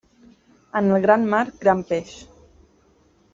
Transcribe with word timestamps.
En 0.79 0.87
el 0.95 1.03
gran 1.03 1.27
mar, 1.33 1.43
gran 1.67 1.85
peix. 1.91 2.15